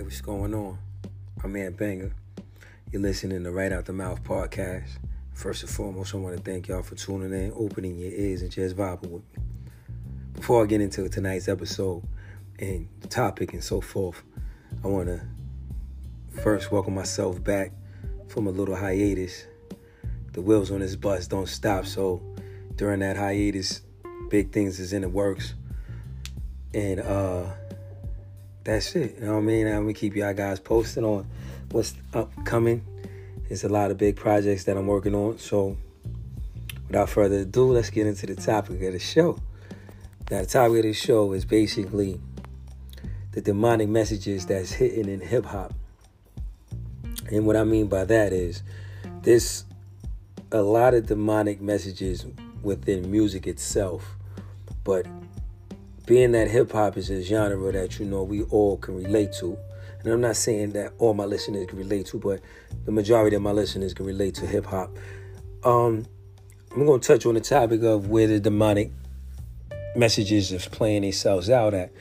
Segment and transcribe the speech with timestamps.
[0.00, 0.78] Hey, what's going on?
[1.44, 2.14] I'm man Banger.
[2.90, 4.88] You're listening to Right Out the Mouth podcast.
[5.34, 8.50] First and foremost, I want to thank y'all for tuning in, opening your ears, and
[8.50, 9.42] just vibing with me.
[10.32, 12.02] Before I get into tonight's episode
[12.58, 14.22] and the topic and so forth,
[14.82, 15.20] I want to
[16.40, 17.70] first welcome myself back
[18.26, 19.44] from a little hiatus.
[20.32, 22.22] The wheels on this bus don't stop, so
[22.76, 23.82] during that hiatus,
[24.30, 25.52] big things is in the works.
[26.72, 27.44] And uh
[28.64, 29.16] that's it.
[29.18, 29.66] You know what I mean?
[29.66, 31.26] I'm gonna keep y'all guys posted on
[31.70, 32.84] what's upcoming.
[33.48, 35.38] There's a lot of big projects that I'm working on.
[35.38, 35.76] So
[36.86, 39.38] without further ado, let's get into the topic of the show.
[40.30, 42.20] Now the topic of the show is basically
[43.32, 45.72] the demonic messages that's hitting in hip hop.
[47.30, 48.62] And what I mean by that is
[49.22, 49.64] there's
[50.52, 52.26] a lot of demonic messages
[52.62, 54.16] within music itself.
[54.84, 55.06] But
[56.10, 59.56] being that hip hop is a genre that you know we all can relate to,
[60.02, 62.40] and I'm not saying that all my listeners can relate to, but
[62.84, 64.90] the majority of my listeners can relate to hip hop.
[65.62, 66.04] Um,
[66.72, 68.90] I'm gonna touch on the topic of where the demonic
[69.94, 71.92] messages is playing themselves out at.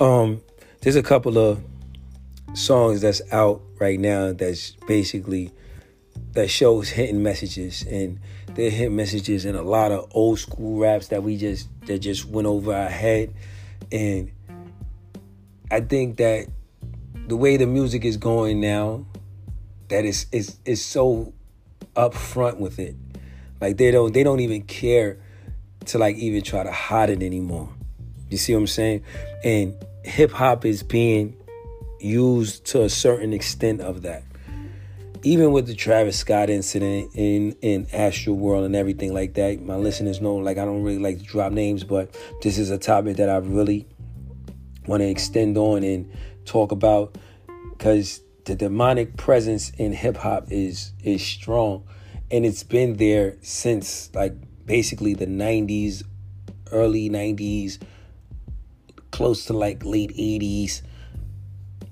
[0.00, 0.42] Um,
[0.80, 1.62] there's a couple of
[2.54, 5.52] songs that's out right now that's basically
[6.34, 8.18] that shows hidden messages and
[8.54, 12.24] they're hidden messages in a lot of old school raps that we just that just
[12.26, 13.32] went over our head.
[13.90, 14.30] And
[15.70, 16.48] I think that
[17.26, 19.06] the way the music is going now
[19.88, 21.32] that is is is so
[21.94, 22.96] upfront with it.
[23.60, 25.18] Like they don't they don't even care
[25.86, 27.68] to like even try to hide it anymore.
[28.28, 29.04] You see what I'm saying?
[29.44, 31.36] And hip hop is being
[32.00, 34.24] used to a certain extent of that
[35.24, 40.20] even with the Travis Scott incident in in Astroworld and everything like that, my listeners
[40.20, 43.30] know like I don't really like to drop names, but this is a topic that
[43.30, 43.88] I really
[44.86, 46.12] want to extend on and
[46.44, 47.16] talk about
[47.70, 51.84] because the demonic presence in hip hop is is strong,
[52.30, 54.34] and it's been there since like
[54.66, 56.02] basically the '90s,
[56.70, 57.78] early '90s,
[59.10, 60.82] close to like late '80s,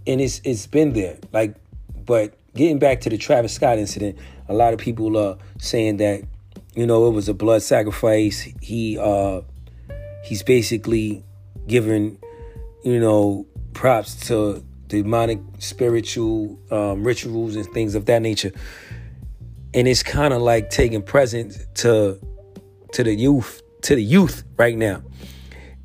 [0.06, 1.56] and it's it's been there like,
[2.04, 4.18] but getting back to the Travis Scott incident,
[4.48, 6.22] a lot of people are saying that
[6.74, 8.40] you know it was a blood sacrifice.
[8.60, 9.42] He uh
[10.24, 11.24] he's basically
[11.66, 12.18] giving
[12.84, 18.52] you know props to demonic spiritual um, rituals and things of that nature.
[19.74, 22.20] And it's kind of like taking presents to
[22.92, 25.02] to the youth to the youth right now.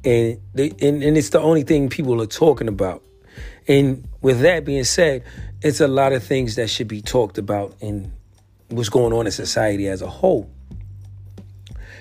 [0.03, 3.03] And, and and it's the only thing people are talking about.
[3.67, 5.23] And with that being said,
[5.61, 8.11] it's a lot of things that should be talked about in
[8.69, 10.49] what's going on in society as a whole.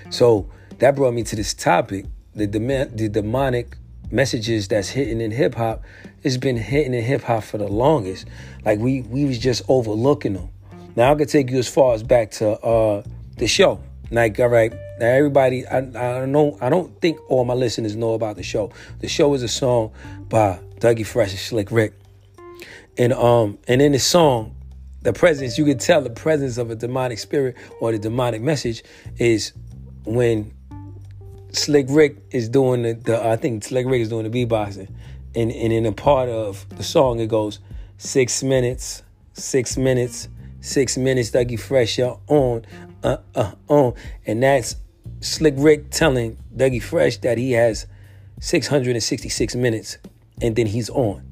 [0.09, 3.77] So that brought me to this topic: the the demonic
[4.11, 5.83] messages that's hitting in hip hop.
[6.23, 8.27] It's been hitting in hip hop for the longest.
[8.63, 10.49] Like we we was just overlooking them.
[10.95, 13.03] Now I could take you as far as back to uh,
[13.37, 13.81] the show.
[14.11, 18.13] Like all right, now everybody, I I know I don't think all my listeners know
[18.13, 18.71] about the show.
[18.99, 19.91] The show is a song
[20.29, 21.93] by Dougie Fresh and Slick Rick.
[22.97, 24.55] And um and in the song,
[25.01, 28.83] the presence, you can tell the presence of a demonic spirit or the demonic message
[29.17, 29.53] is
[30.05, 30.53] when
[31.51, 34.89] Slick Rick is doing the, the I think Slick Rick is doing the beatboxing.
[35.35, 37.59] And and in a part of the song it goes
[37.97, 39.03] six minutes,
[39.33, 40.27] six minutes,
[40.61, 42.65] six minutes, Dougie Fresh, you're on,
[43.03, 43.93] uh uh on.
[44.25, 44.75] And that's
[45.21, 47.85] Slick Rick telling Dougie Fresh that he has
[48.39, 49.97] 666 minutes
[50.41, 51.26] and then he's on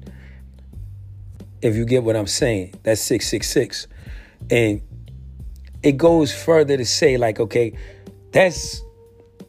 [1.62, 2.74] if you get what I'm saying.
[2.82, 3.86] That's 666.
[4.50, 4.82] And
[5.82, 7.76] it goes further to say, like, okay,
[8.32, 8.82] that's,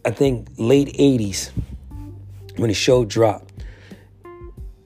[0.05, 1.51] I think, late 80s
[2.57, 3.53] when the show dropped.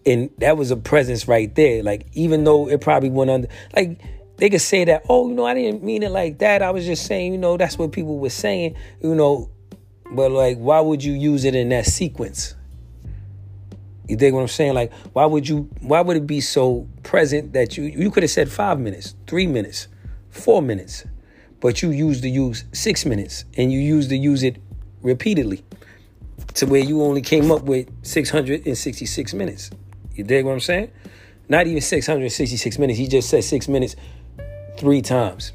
[0.06, 1.84] And that was a presence right there.
[1.84, 4.02] Like, even though it probably went under, like,
[4.38, 6.64] they could say that, oh, you know, I didn't mean it like that.
[6.64, 9.50] I was just saying, you know, that's what people were saying, you know.
[10.12, 12.56] But, like, why would you use it in that sequence?
[14.12, 14.74] You dig what I'm saying?
[14.74, 15.70] Like, why would you?
[15.80, 19.48] Why would it be so present that you you could have said five minutes, three
[19.48, 19.88] minutes,
[20.28, 21.06] four minutes,
[21.62, 24.58] but you used to use six minutes, and you used to use it
[25.02, 25.64] repeatedly,
[26.56, 29.70] to where you only came up with 666 minutes.
[30.14, 30.92] You dig what I'm saying?
[31.48, 33.00] Not even 666 minutes.
[33.00, 33.96] He just said six minutes
[34.78, 35.54] three times,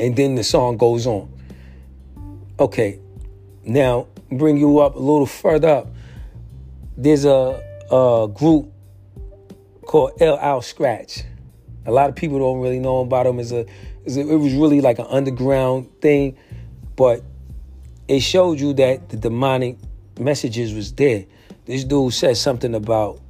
[0.00, 1.30] and then the song goes on.
[2.58, 2.98] Okay,
[3.62, 5.88] now bring you up a little further up
[6.96, 8.72] there's a, a group
[9.82, 11.24] called Ill Al Skratch.
[11.86, 13.38] A lot of people don't really know about them.
[13.38, 13.66] As a,
[14.06, 16.36] as a, it was really like an underground thing,
[16.96, 17.22] but
[18.08, 19.78] it showed you that the demonic
[20.18, 21.26] messages was there.
[21.64, 23.20] This dude said something about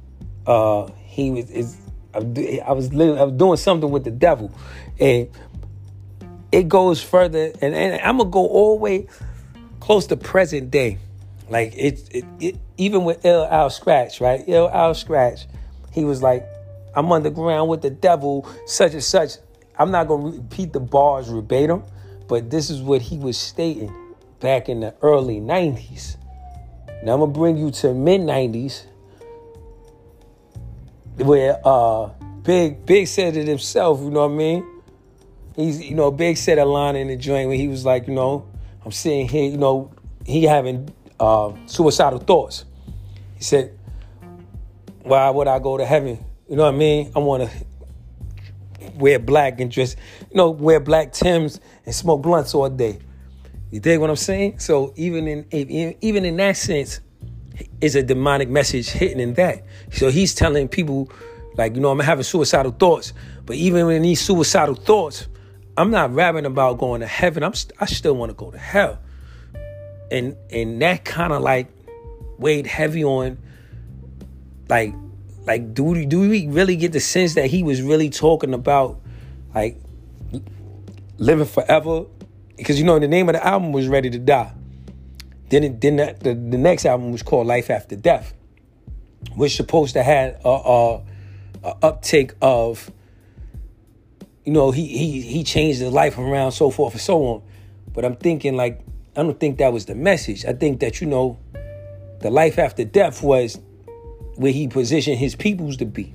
[0.45, 1.77] uh, he was is
[2.13, 4.51] I was I was doing something with the devil,
[4.99, 5.29] and
[6.51, 7.51] it goes further.
[7.61, 9.07] And, and I'm gonna go all the way
[9.79, 10.97] close to present day.
[11.49, 14.43] Like it, it, it even with Ill Al Skratch, right?
[14.47, 15.45] Ill Al Skratch,
[15.93, 16.45] he was like,
[16.95, 19.33] "I'm underground with the devil," such and such.
[19.79, 21.83] I'm not gonna repeat the bars verbatim,
[22.27, 23.93] but this is what he was stating
[24.39, 26.17] back in the early '90s.
[27.03, 28.85] Now I'm gonna bring you to mid '90s
[31.17, 32.09] where uh
[32.43, 34.81] Big Big said it himself, you know what I mean?
[35.55, 38.13] He's you know, Big said a line in the joint where he was like, you
[38.13, 38.47] know,
[38.85, 39.91] I'm sitting here, you know,
[40.25, 42.65] he having uh, suicidal thoughts.
[43.35, 43.77] He said,
[45.03, 46.23] Why would I go to heaven?
[46.49, 47.11] You know what I mean?
[47.15, 47.49] I wanna
[48.95, 49.95] wear black and dress,
[50.29, 52.99] you know, wear black Tims and smoke blunts all day.
[53.71, 54.59] You dig what I'm saying?
[54.59, 57.01] So even in even in that sense,
[57.81, 59.63] is a demonic message hitting in that.
[59.91, 61.11] So he's telling people,
[61.55, 63.13] like, you know, I'm having suicidal thoughts.
[63.45, 65.27] But even in these suicidal thoughts,
[65.77, 67.43] I'm not rapping about going to heaven.
[67.43, 68.99] I'm st- I still want to go to hell.
[70.11, 71.67] And and that kind of like
[72.37, 73.37] weighed heavy on
[74.69, 74.93] like
[75.45, 78.99] like do we do we really get the sense that he was really talking about
[79.55, 79.77] like
[81.17, 82.05] living forever?
[82.55, 84.53] Because you know the name of the album was Ready to Die.
[85.49, 88.33] Then it, then the, the, the, next album was called Life After Death,
[89.35, 91.01] which supposed to have a, a,
[91.63, 92.91] a uptake of,
[94.43, 97.41] you know, he he he changed his life around, so forth and so on.
[97.93, 98.81] But I'm thinking like
[99.17, 100.45] I don't think that was the message.
[100.45, 101.39] I think that you know,
[102.19, 103.59] the life after death was
[104.35, 106.13] where he positioned his peoples to be,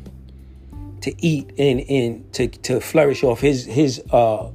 [1.00, 4.48] to eat and and to to flourish off his his uh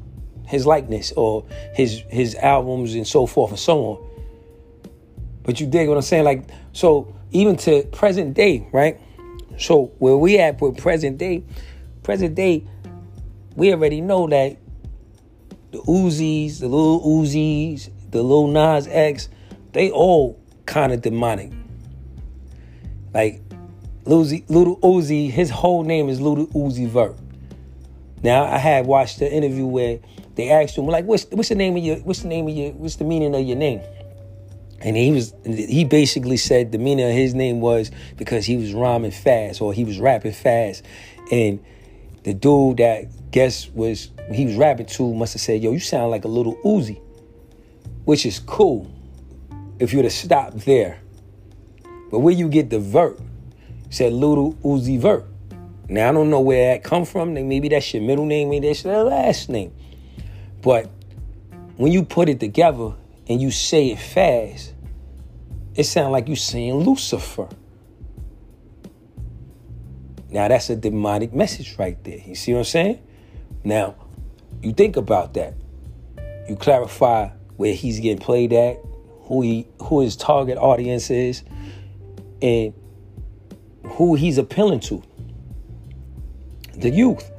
[0.48, 4.10] his likeness or his his albums and so forth and so on.
[5.44, 6.24] But you dig what I'm saying?
[6.24, 8.98] Like, so even to present day, right?
[9.58, 11.44] So where we at with present day,
[12.02, 12.64] present day,
[13.58, 14.56] we already know that
[15.72, 19.30] the Uzis, the little Uzis, the little Nas X,
[19.74, 21.52] they all kind of demonic.
[23.14, 23.42] Like
[24.06, 27.18] Lil Uzi, his whole name is Lil Uzi Vert.
[28.24, 30.00] Now I had watched the interview where
[30.36, 32.72] they asked him, like, what's what's the name of your what's the name of your
[32.74, 33.82] what's the meaning of your name?
[34.82, 38.74] And he was he basically said the meaning of his name was because he was
[38.74, 40.84] rhyming fast or he was rapping fast.
[41.32, 41.64] And
[42.24, 46.12] the dude that guess was he was rapping to must have said, Yo, you sound
[46.12, 47.02] like a little Uzi.
[48.08, 48.90] Which is cool
[49.80, 51.02] if you were to stop there.
[52.10, 53.20] But where you get the vert,
[53.90, 55.26] said little Uzi Vert.
[55.90, 57.34] Now I don't know where that come from.
[57.34, 59.74] Maybe that's your middle name, maybe that's your last name.
[60.62, 60.90] But
[61.76, 62.94] when you put it together,
[63.28, 64.74] and you say it fast,
[65.76, 67.50] it sounds like you saying Lucifer.
[70.30, 72.22] Now that's a demonic message right there.
[72.26, 73.04] You see what I'm saying?
[73.66, 73.96] Now,
[74.62, 75.56] you think about that.
[76.48, 78.78] You clarify where he's getting played at,
[79.24, 81.44] who he who his target audience is,
[82.42, 82.74] and
[83.84, 85.04] who he's appealing to.
[86.76, 87.30] The youth.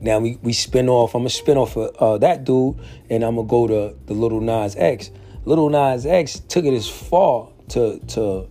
[0.00, 1.14] Now we, we spin off.
[1.14, 2.78] I'm gonna spin off of uh, that dude,
[3.10, 5.10] and I'm gonna go to the little Nas X.
[5.44, 8.48] Little Nas X took it as far to to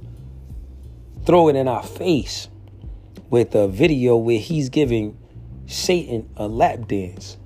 [1.25, 2.50] throw it in our face
[3.30, 5.18] with a video where he's giving
[5.65, 7.38] Satan a lap dance.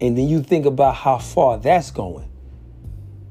[0.00, 2.28] And then you think about how far that's going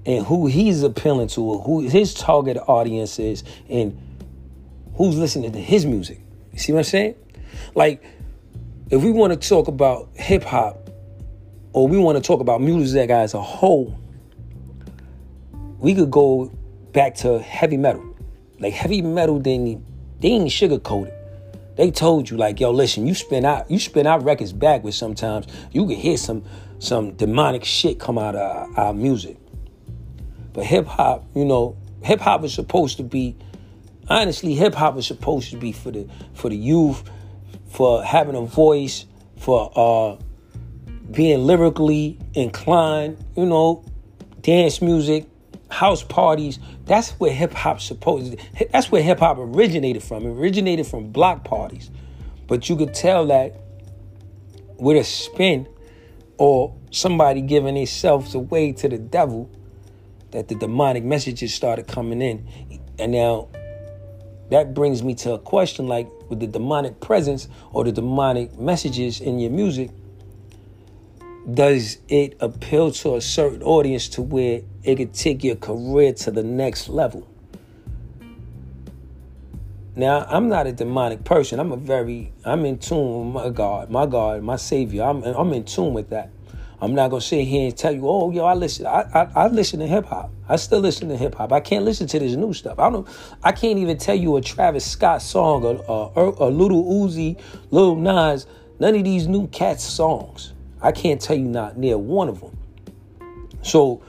[0.05, 3.98] and who he's appealing to, who his target audience is, and
[4.96, 6.20] who's listening to his music.
[6.51, 7.15] You see what I'm saying?
[7.74, 8.03] Like,
[8.89, 10.89] if we want to talk about hip hop
[11.72, 13.98] or we want to talk about music as a whole,
[15.79, 16.51] we could go
[16.91, 18.15] back to heavy metal.
[18.60, 19.77] Like heavy metal, they
[20.20, 21.13] they ain't sugarcoated.
[21.75, 25.48] They told you like, yo, listen, you spin out you spin out records backwards sometimes.
[25.72, 26.44] You can hear some
[26.80, 28.42] some demonic shit come out of
[28.77, 29.38] our, our music.
[30.53, 33.36] But hip hop, you know, hip hop is supposed to be
[34.10, 37.10] honestly, hip hop is supposed to be for the for the youth,
[37.70, 39.06] for having a voice,
[39.38, 40.24] for uh
[41.12, 43.84] being lyrically inclined, you know,
[44.42, 45.27] dance music,
[45.74, 46.60] house parties.
[46.86, 48.36] That's where hip hop supposed.
[48.72, 50.25] That's where hip hop originated from.
[50.25, 51.89] It originated from block parties,
[52.48, 53.60] but you could tell that
[54.77, 55.68] with a spin
[56.38, 59.50] or somebody giving themselves away to the devil,
[60.32, 62.48] that the demonic messages started coming in,
[63.00, 63.50] and now
[64.50, 69.22] that brings me to a question like with the demonic presence or the demonic messages
[69.22, 69.89] in your music
[71.52, 76.32] does it appeal to a certain audience to where it could take your career to
[76.32, 77.28] the next level?
[79.96, 81.60] now I'm not a demonic person.
[81.60, 85.04] I'm a very I'm in tune with my God, my God, my Savior.
[85.04, 86.30] I'm I'm in tune with that.
[86.82, 88.86] I'm not gonna sit here and tell you, oh, yo, I listen.
[88.86, 90.32] I I, I listen to hip hop.
[90.50, 91.52] I still listen to hip hop.
[91.54, 92.80] I can't listen to this new stuff.
[92.80, 93.08] I don't.
[93.44, 97.40] I can't even tell you a Travis Scott song, or a, a, Little Uzi,
[97.72, 98.48] Lil Nas.
[98.80, 100.53] None of these new cats songs.
[100.84, 102.58] I can't tell you not near one of them.
[103.62, 104.04] So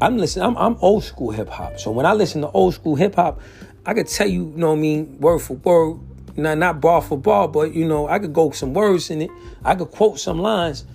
[0.00, 0.46] I'm listening.
[0.46, 1.78] I'm, I'm old school hip hop.
[1.78, 3.40] So when I listen to old school hip hop,
[3.86, 6.00] I could tell you, you know what I mean, word for word,
[6.36, 9.30] not not bar for bar, but you know, I could go some words in it.
[9.62, 10.86] I could quote some lines.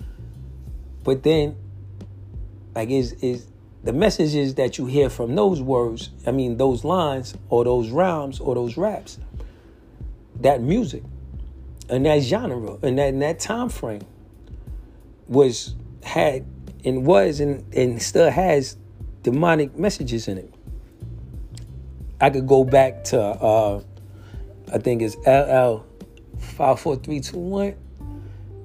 [1.04, 1.56] But then,
[2.74, 3.46] like, is is
[3.84, 6.10] the messages that you hear from those words?
[6.26, 9.18] I mean, those lines or those rhymes or those raps.
[10.40, 11.04] That music
[11.88, 14.02] and that genre and that, and that time frame
[15.30, 16.44] was had
[16.84, 18.76] and was and, and still has
[19.22, 20.52] demonic messages in it.
[22.20, 23.82] I could go back to uh,
[24.72, 25.86] I think it's LL
[26.38, 27.74] five four three two one,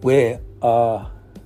[0.01, 1.05] where uh,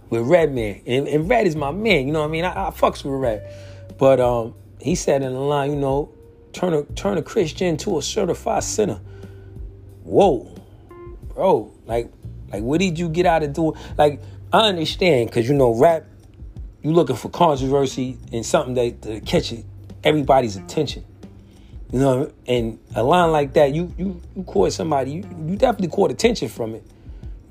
[0.09, 2.07] with Redman and, and Red is my man.
[2.07, 2.45] You know what I mean?
[2.45, 3.53] I, I fucks with Red,
[3.99, 6.11] but um, he said in the line, you know,
[6.53, 9.01] turn a turn a Christian to a certified sinner.
[10.03, 10.55] Whoa,
[11.33, 11.71] bro!
[11.85, 12.11] Like,
[12.51, 13.73] like what did you get out of doing?
[13.97, 16.05] Like, I understand because you know rap
[16.81, 19.53] you looking for controversy and something that to catch
[20.03, 21.05] everybody's attention.
[21.91, 25.89] You know, and a line like that, you you you caught somebody, you, you definitely
[25.89, 26.83] caught attention from it.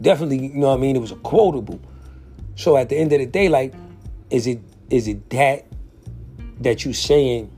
[0.01, 0.97] Definitely, you know what I mean?
[0.97, 1.81] It was a quotable.
[2.55, 3.75] So at the end of the day, like,
[4.31, 5.67] is it is it that
[6.61, 7.51] that you saying,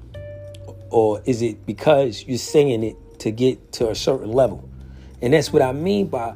[0.91, 4.67] or is it because you're saying it to get to a certain level?
[5.23, 6.35] And that's what I mean by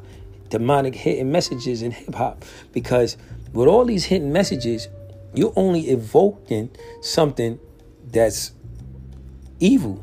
[0.57, 2.45] demonic hidden messages in hip hop.
[2.71, 3.17] Because
[3.51, 4.87] with all these hidden messages,
[5.33, 6.69] you're only evoking
[7.01, 7.59] something
[8.09, 8.53] that's
[9.59, 10.01] evil.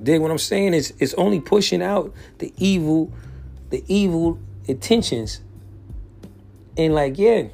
[0.00, 0.72] Dig what I'm saying?
[0.74, 3.12] It's it's only pushing out the evil,
[3.70, 5.40] the evil intentions.
[6.76, 7.48] And like, yeah,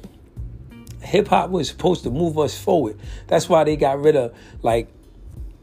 [0.99, 2.99] hip hop was supposed to move us forward.
[3.27, 4.87] That's why they got rid of like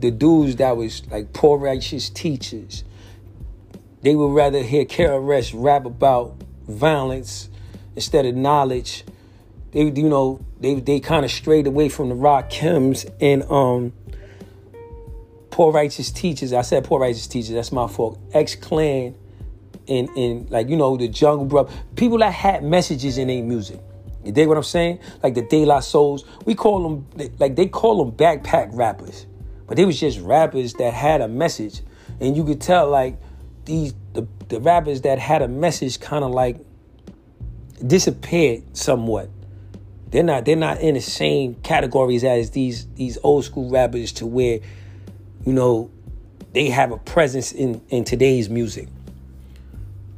[0.01, 2.83] the dudes that was like poor righteous teachers.
[4.03, 7.49] They would rather hear KRS rap about violence
[7.97, 9.05] instead of knowledge
[9.73, 13.93] they you know they they kind of strayed away from the Rakims and um
[15.51, 16.53] poor righteous teachers.
[16.53, 17.55] I said poor righteous teachers.
[17.55, 18.19] That's my fault.
[18.33, 19.15] X Clan
[19.89, 21.73] and and like you know the Jungle Brother.
[21.97, 23.81] People that had messages in their music.
[24.25, 24.99] You dig what I'm saying?
[25.23, 26.25] Like the De La Souls.
[26.45, 29.27] We call them like they call them backpack rappers,
[29.67, 31.81] but they was just rappers that had a message,
[32.21, 33.19] and you could tell like
[33.65, 36.57] these the the rappers that had a message kind of like
[37.87, 39.31] disappeared somewhat
[40.11, 44.27] they're not they're not in the same categories as these these old school rappers to
[44.27, 44.59] where,
[45.47, 45.91] you know,
[46.53, 48.89] they have a presence in in today's music.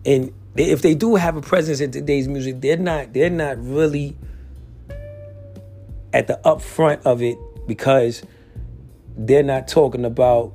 [0.05, 3.63] And they, if they do have a presence in today's music, they're not they're not
[3.63, 4.17] really
[6.13, 8.23] at the upfront of it because
[9.17, 10.55] they're not talking about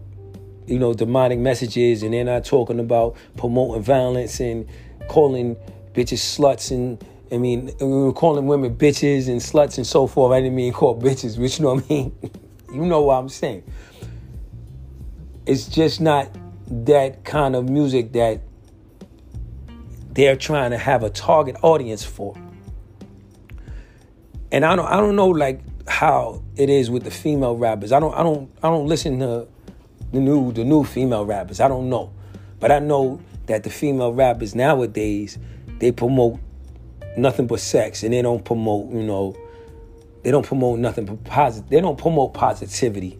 [0.67, 4.67] you know demonic messages and they're not talking about promoting violence and
[5.07, 5.55] calling
[5.93, 10.31] bitches sluts and I mean, we were calling women bitches and sluts and so forth.
[10.33, 12.31] I didn't mean call bitches, which you know what I mean.
[12.73, 13.63] you know what I'm saying.
[15.45, 16.29] It's just not
[16.67, 18.41] that kind of music that
[20.11, 22.35] they're trying to have a target audience for.
[24.51, 27.91] And I don't I don't know like how it is with the female rappers.
[27.91, 29.47] I don't I don't I don't listen to
[30.11, 31.59] the new the new female rappers.
[31.59, 32.11] I don't know.
[32.59, 35.37] But I know that the female rappers nowadays
[35.79, 36.39] they promote
[37.17, 39.35] nothing but sex and they don't promote, you know,
[40.23, 41.69] they don't promote nothing but positive.
[41.69, 43.19] They don't promote positivity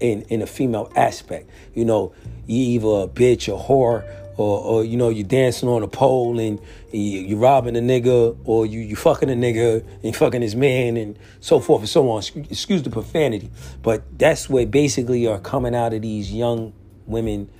[0.00, 1.48] in in a female aspect.
[1.74, 2.12] You know,
[2.46, 4.04] you either a bitch, a whore,
[4.40, 6.58] or, or you know, you're dancing on a pole and
[6.92, 10.96] you, you're robbing a nigga, or you you fucking a nigga and fucking his man,
[10.96, 12.22] and so forth and so on.
[12.50, 13.50] Excuse the profanity,
[13.82, 16.72] but that's what basically are coming out of these young
[17.06, 17.50] women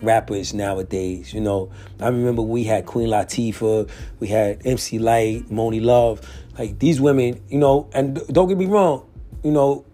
[0.00, 1.34] rappers nowadays.
[1.34, 1.70] You know,
[2.00, 6.20] I remember we had Queen Latifah, we had MC Lyte, Monie Love.
[6.58, 9.08] Like these women, you know, and don't get me wrong,
[9.42, 9.86] you know,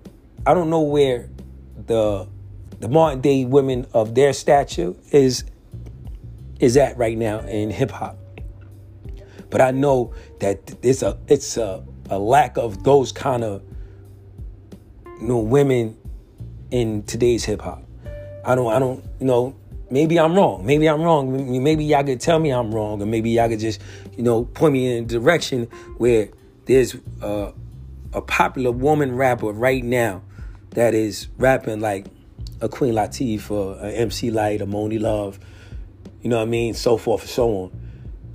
[0.45, 1.31] I don't know where
[1.87, 2.29] the
[2.81, 5.45] the modern day women of their stature is
[6.61, 8.19] is at right now in hip hop.
[9.51, 13.63] But I know that it's a it's a, a lack of those kind of
[15.21, 15.97] you know women
[16.71, 17.83] in today's hip hop.
[18.45, 19.57] I don't I don't you know
[19.91, 20.65] maybe I'm wrong.
[20.65, 21.63] Maybe I'm wrong.
[21.63, 23.81] Maybe y'all could tell me I'm wrong, or maybe y'all could just,
[24.17, 25.65] you know, point me in a direction
[25.97, 26.29] where
[26.67, 27.53] there's a,
[28.13, 30.23] a popular woman rapper right now
[30.71, 32.07] that is rapping like
[32.61, 35.39] a Queen Latifah, a MC Lyte, a Monie Love,
[36.23, 36.75] You know what I mean?
[36.75, 37.81] So forth and so on.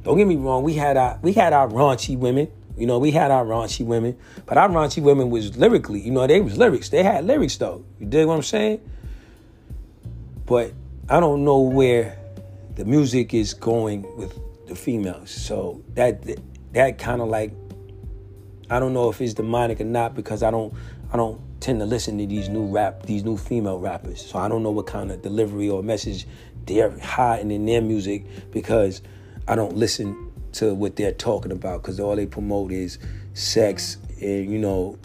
[0.03, 2.49] Don't get me wrong, we had our we had our raunchy women.
[2.77, 6.25] You know, we had our raunchy women, but our raunchy women was lyrically, you know,
[6.25, 6.89] they was lyrics.
[6.89, 7.85] They had lyrics though.
[7.99, 8.81] You dig what I'm saying?
[10.45, 10.73] But
[11.07, 12.17] I don't know where
[12.75, 14.37] the music is going with
[14.67, 15.29] the females.
[15.29, 16.23] So that
[16.73, 17.53] that kind of like
[18.69, 20.73] I don't know if it's demonic or not because I don't
[21.11, 24.25] I don't tend to listen to these new rap these new female rappers.
[24.25, 26.27] So I don't know what kind of delivery or message
[26.65, 29.01] they're hiding in their music because
[29.47, 32.99] I don't listen to what they're talking about because all they promote is
[33.33, 34.97] sex and you know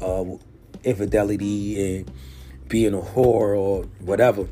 [0.00, 0.24] uh,
[0.84, 2.10] infidelity and
[2.68, 4.48] being a whore or whatever.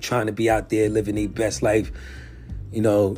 [0.00, 1.92] Trying to be out there living their best life
[2.72, 3.16] you know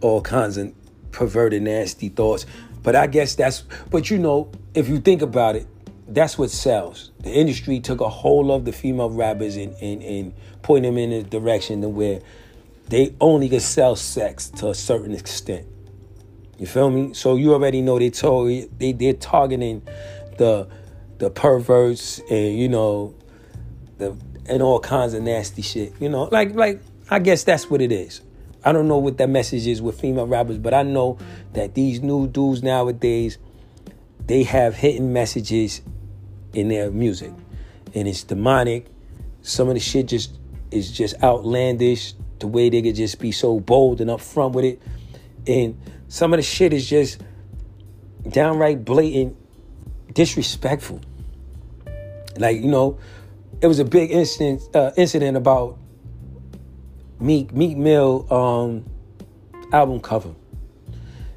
[0.00, 0.72] all kinds of
[1.10, 2.46] perverted nasty thoughts.
[2.82, 5.66] But i guess that's but you know if you think about it
[6.08, 7.10] that's what sells.
[7.20, 10.34] The industry took a hold of the female rappers and, and, and
[10.66, 12.20] point them in a direction to where
[12.88, 15.64] they only can sell sex to a certain extent.
[16.58, 17.14] You feel me?
[17.14, 19.82] So you already know they told they they're targeting
[20.38, 20.68] the
[21.18, 23.14] the perverts and you know
[23.98, 25.92] the and all kinds of nasty shit.
[26.00, 26.80] You know, like like
[27.10, 28.22] I guess that's what it is.
[28.64, 31.18] I don't know what that message is with female rappers, but I know
[31.52, 33.38] that these new dudes nowadays
[34.26, 35.82] they have hidden messages
[36.52, 37.30] in their music,
[37.94, 38.86] and it's demonic.
[39.42, 40.36] Some of the shit just
[40.76, 44.82] is just outlandish the way they could just be so bold and upfront with it.
[45.46, 47.20] And some of the shit is just
[48.28, 49.36] downright blatant
[50.12, 51.00] disrespectful.
[52.36, 52.98] Like, you know,
[53.60, 55.78] it was a big incident uh, incident about
[57.18, 58.84] Meek Meek Mill um,
[59.72, 60.34] album cover.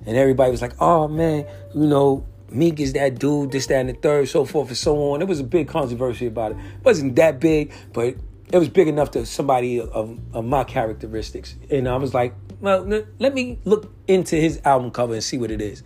[0.05, 3.89] And everybody was like, oh man, you know, Meek is that dude, this, that, and
[3.89, 5.21] the third, so forth and so on.
[5.21, 6.57] It was a big controversy about it.
[6.57, 8.15] It wasn't that big, but
[8.51, 11.55] it was big enough to somebody of, of my characteristics.
[11.69, 12.83] And I was like, well,
[13.19, 15.83] let me look into his album cover and see what it is.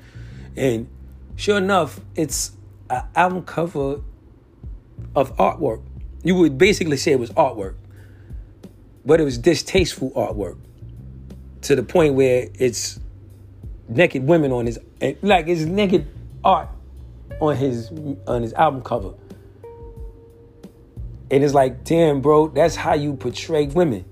[0.55, 0.87] And
[1.35, 2.53] sure enough, it's
[2.89, 4.01] an album cover
[5.15, 5.83] of artwork.
[6.23, 7.75] You would basically say it was artwork,
[9.05, 10.57] but it was distasteful artwork
[11.63, 12.99] to the point where it's
[13.89, 16.07] naked women on his eh, like it's naked
[16.43, 16.69] art
[17.39, 17.91] on his
[18.27, 19.13] on his album cover.
[21.31, 24.05] And it's like, damn, bro, that's how you portray women.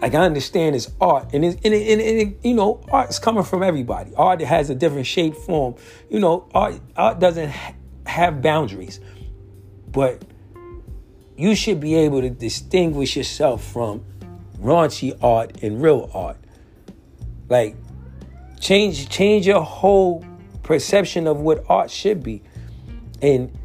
[0.00, 2.80] Like I understand it's art, and it's and, it, and, it, and it, you know,
[2.90, 4.12] art's coming from everybody.
[4.16, 5.76] Art has a different shape, form.
[6.10, 7.74] You know, art art doesn't ha-
[8.06, 9.00] have boundaries,
[9.90, 10.22] but
[11.36, 14.04] you should be able to distinguish yourself from
[14.58, 16.36] raunchy art and real art.
[17.48, 17.76] Like
[18.60, 20.24] change change your whole
[20.62, 22.42] perception of what art should be,
[23.22, 23.56] and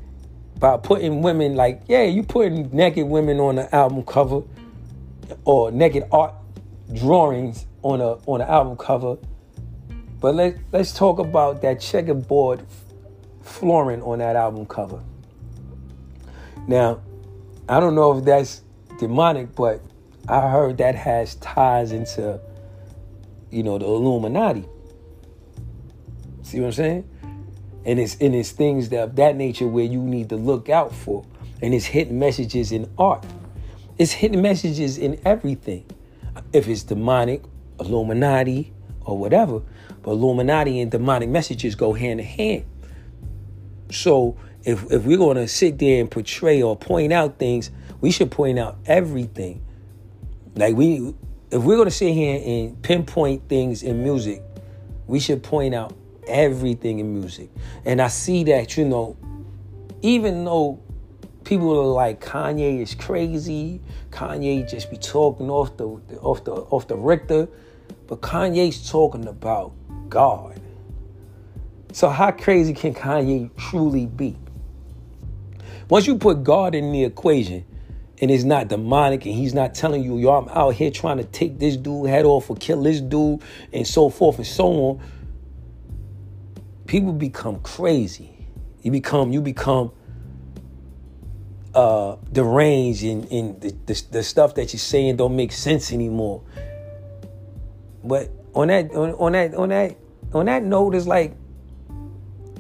[0.60, 4.42] by putting women like, yeah, you putting naked women on the album cover
[5.46, 6.34] or naked art
[6.94, 9.18] drawings on a on an album cover.
[10.20, 12.66] But let let's talk about that checkerboard
[13.42, 15.02] flooring on that album cover.
[16.68, 17.02] Now,
[17.68, 18.62] I don't know if that's
[19.00, 19.82] demonic, but
[20.28, 22.40] I heard that has ties into,
[23.50, 24.66] you know, the Illuminati.
[26.44, 27.10] See what I'm saying?
[27.86, 30.94] And it's and it's things that of that nature where you need to look out
[30.94, 31.26] for.
[31.62, 33.26] And it's hidden messages in art.
[33.98, 35.86] It's hidden messages in everything.
[36.54, 37.44] If it's demonic
[37.80, 39.62] illuminati or whatever.
[40.02, 42.66] But illuminati and demonic messages go hand in hand.
[43.92, 48.32] So if if we're to sit there and portray or point out things we should
[48.32, 49.62] point out everything.
[50.56, 51.14] Like we
[51.52, 54.44] if we're to sit here and pinpoint things in music
[55.08, 55.94] we should point out
[56.30, 57.50] everything in music.
[57.86, 59.18] And I see that, you know,
[60.02, 60.80] even though
[61.44, 65.88] people are like Kanye is crazy, Kanye just be talking off the
[66.22, 67.48] off the off the Richter,
[68.08, 69.74] but Kanye's talking about
[70.10, 70.60] God.
[71.92, 74.38] So how crazy can Kanye truly be?
[75.90, 77.66] Once you put God in the equation,
[78.22, 81.24] and it's not demonic and he's not telling you, yo, I'm out here trying to
[81.24, 85.02] take this dude head off or kill this dude and so forth and so on
[86.90, 88.32] people become crazy.
[88.82, 89.92] You become you become
[91.76, 96.42] uh deranged and, and the, the, the stuff that you're saying don't make sense anymore.
[98.04, 99.98] But on that on, on that on that
[100.34, 101.36] on that note it's like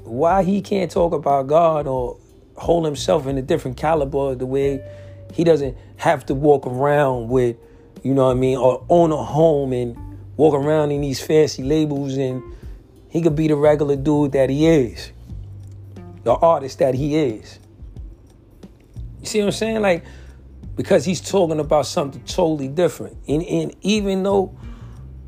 [0.03, 2.17] why he can't talk about God or
[2.55, 4.83] hold himself in a different caliber the way
[5.33, 7.55] he doesn't have to walk around with,
[8.03, 9.95] you know what I mean, or own a home and
[10.37, 12.41] walk around in these fancy labels and
[13.09, 15.11] he could be the regular dude that he is,
[16.23, 17.59] the artist that he is.
[19.19, 19.81] You see what I'm saying?
[19.81, 20.05] Like,
[20.75, 23.17] because he's talking about something totally different.
[23.27, 24.57] And, and even though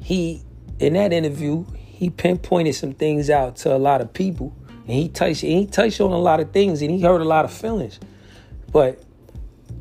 [0.01, 0.43] he,
[0.79, 5.09] in that interview, he pinpointed some things out to a lot of people, and he
[5.09, 7.51] touched, and he touched on a lot of things, and he hurt a lot of
[7.51, 7.99] feelings.
[8.71, 9.03] But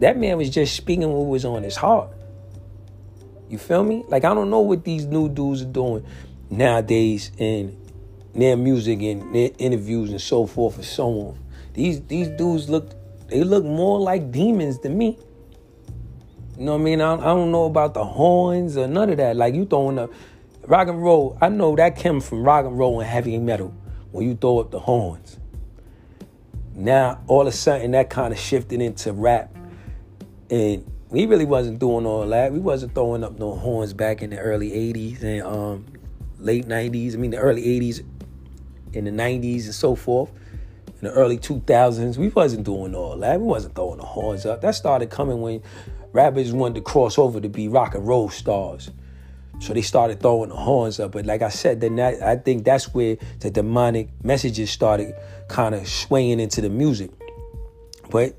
[0.00, 2.10] that man was just speaking what was on his heart.
[3.48, 4.04] You feel me?
[4.08, 6.04] Like I don't know what these new dudes are doing
[6.50, 7.76] nowadays in
[8.34, 11.38] their music and their interviews and so forth and so on.
[11.74, 12.90] These these dudes look
[13.28, 15.18] they look more like demons than me.
[16.58, 17.00] You know what I mean?
[17.00, 19.36] I, I don't know about the horns or none of that.
[19.36, 20.10] Like you throwing up
[20.66, 21.38] rock and roll.
[21.40, 23.74] I know that came from rock and roll and heavy metal
[24.12, 25.38] when you throw up the horns.
[26.74, 29.54] Now all of a sudden that kind of shifted into rap,
[30.48, 32.52] and we really wasn't doing all that.
[32.52, 35.86] We wasn't throwing up no horns back in the early '80s and um,
[36.38, 37.14] late '90s.
[37.14, 38.04] I mean the early '80s,
[38.92, 40.30] in the '90s and so forth
[41.00, 43.40] in the early 2000s, we wasn't doing all that.
[43.40, 44.60] We wasn't throwing the horns up.
[44.60, 45.62] That started coming when
[46.12, 48.90] rappers wanted to cross over to be rock and roll stars.
[49.60, 51.12] So they started throwing the horns up.
[51.12, 55.14] But like I said, then that, I think that's where the demonic messages started
[55.48, 57.10] kind of swaying into the music.
[58.10, 58.38] But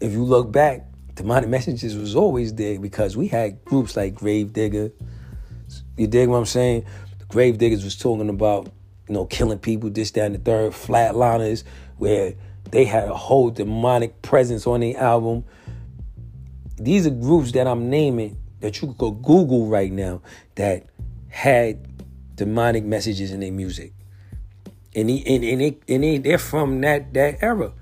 [0.00, 4.92] if you look back, demonic messages was always there because we had groups like Gravediggaz.
[5.96, 6.84] You dig what I'm saying?
[7.20, 8.70] The Gravediggaz was talking about,
[9.08, 11.64] you know, killing people, this, that, and the third, flatliners
[11.98, 12.34] where
[12.70, 15.44] they had a whole demonic presence on the album.
[16.76, 20.22] These are groups that I'm naming that you could go Google right now
[20.54, 20.86] that
[21.28, 23.92] had demonic messages in their music.
[24.94, 27.72] And, he, and, and, they, and they, they're from that, that era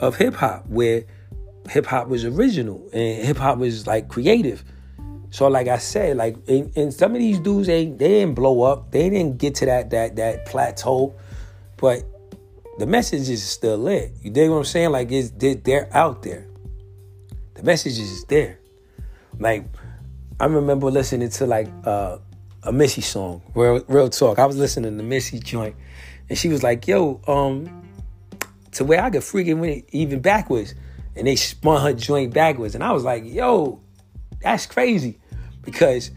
[0.00, 1.04] of hip hop where
[1.68, 4.64] hip hop was original and hip hop was like creative.
[5.30, 8.62] So like I said, like and, and some of these dudes they they didn't blow
[8.62, 8.90] up.
[8.90, 11.14] They didn't get to that that that plateau.
[11.76, 12.04] But
[12.78, 14.12] the message is still lit.
[14.22, 14.90] You dig what I'm saying?
[14.90, 16.46] Like it's they're out there.
[17.54, 18.58] The message is there.
[19.38, 19.64] Like
[20.40, 22.18] I remember listening to like uh,
[22.62, 24.38] a Missy song, real real talk.
[24.38, 25.76] I was listening to Missy joint,
[26.28, 27.84] and she was like, "Yo, um,
[28.72, 30.74] to where I could freaking win it even backwards,"
[31.16, 33.80] and they spun her joint backwards, and I was like, "Yo,
[34.40, 35.18] that's crazy,"
[35.62, 36.10] because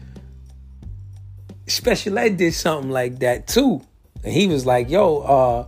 [1.66, 3.82] Special Ed did something like that too,
[4.24, 5.66] and he was like, "Yo, uh."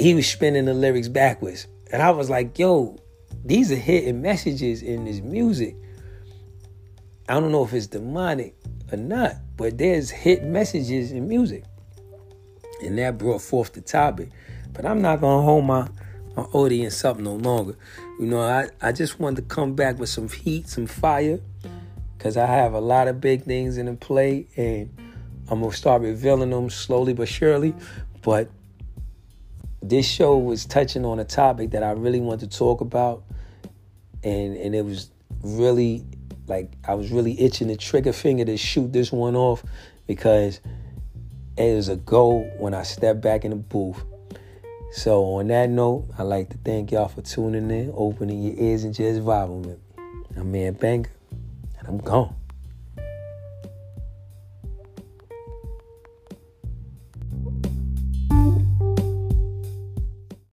[0.00, 1.66] he was spinning the lyrics backwards.
[1.92, 2.98] And I was like, yo,
[3.44, 5.76] these are hidden messages in this music.
[7.28, 8.56] I don't know if it's demonic
[8.90, 11.64] or not, but there's hidden messages in music.
[12.82, 14.30] And that brought forth the topic.
[14.72, 15.88] But I'm not gonna hold my,
[16.36, 17.76] my audience up no longer.
[18.18, 21.40] You know, I, I just wanted to come back with some heat, some fire,
[22.16, 24.90] because I have a lot of big things in the play and
[25.50, 27.74] I'm gonna start revealing them slowly but surely.
[28.22, 28.50] But
[29.82, 33.24] this show was touching on a topic that I really wanted to talk about,
[34.22, 35.10] and and it was
[35.42, 36.04] really
[36.46, 39.64] like I was really itching the trigger finger to shoot this one off
[40.06, 40.60] because
[41.56, 44.04] it was a goal when I stepped back in the booth.
[44.92, 48.84] So on that note, I'd like to thank y'all for tuning in, opening your ears,
[48.84, 50.04] and just vibing with me.
[50.36, 51.10] I'm Man Banger,
[51.78, 52.39] and I'm gone.